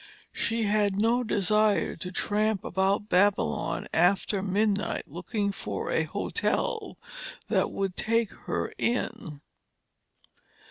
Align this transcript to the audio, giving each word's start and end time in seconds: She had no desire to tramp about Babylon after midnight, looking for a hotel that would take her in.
She 0.33 0.63
had 0.63 0.99
no 0.99 1.23
desire 1.23 1.95
to 1.97 2.11
tramp 2.11 2.63
about 2.63 3.07
Babylon 3.07 3.87
after 3.93 4.41
midnight, 4.41 5.03
looking 5.07 5.51
for 5.51 5.91
a 5.91 6.05
hotel 6.05 6.97
that 7.49 7.69
would 7.69 7.95
take 7.95 8.31
her 8.31 8.73
in. 8.79 9.41